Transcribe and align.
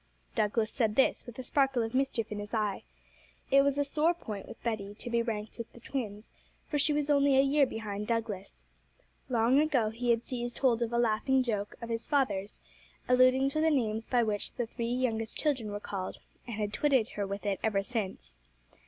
Douglas 0.33 0.71
said 0.73 0.95
this 0.95 1.27
with 1.27 1.37
a 1.37 1.43
sparkle 1.43 1.83
of 1.83 1.93
mischief 1.93 2.31
in 2.31 2.39
his 2.39 2.55
eye. 2.55 2.81
It 3.51 3.61
was 3.61 3.77
a 3.77 3.83
sore 3.83 4.15
point 4.15 4.47
with 4.47 4.63
Betty 4.63 4.95
to 4.95 5.09
be 5.11 5.21
ranked 5.21 5.59
with 5.59 5.71
the 5.73 5.79
twins, 5.79 6.31
for 6.67 6.79
she 6.79 6.91
was 6.91 7.11
only 7.11 7.37
a 7.37 7.41
year 7.43 7.67
behind 7.67 8.07
Douglas. 8.07 8.65
Long 9.29 9.59
ago 9.59 9.91
he 9.91 10.09
had 10.09 10.25
seized 10.25 10.57
hold 10.57 10.81
of 10.81 10.91
a 10.91 10.97
laughing 10.97 11.43
joke 11.43 11.75
of 11.83 11.89
his 11.89 12.07
father's, 12.07 12.59
alluding 13.07 13.49
to 13.49 13.61
the 13.61 13.69
names 13.69 14.07
by 14.07 14.23
which 14.23 14.53
the 14.53 14.65
three 14.65 14.87
youngest 14.91 15.37
children 15.37 15.71
were 15.71 15.79
called, 15.79 16.17
and 16.47 16.55
had 16.55 16.73
twitted 16.73 17.09
her 17.09 17.27
with 17.27 17.45
it 17.45 17.59
ever 17.61 17.83
since. 17.83 18.37